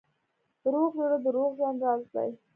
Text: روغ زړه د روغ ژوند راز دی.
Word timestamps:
روغ 0.73 0.91
زړه 1.03 1.17
د 1.23 1.27
روغ 1.35 1.49
ژوند 1.57 1.79
راز 1.85 2.03
دی. 2.13 2.29